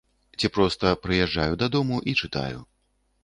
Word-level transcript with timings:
Ці 0.43 0.49
проста 0.55 0.93
прыязджаю 1.03 1.59
дадому 1.63 2.01
і 2.13 2.17
чытаю. 2.23 2.59